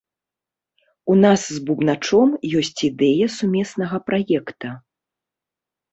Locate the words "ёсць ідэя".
2.61-3.25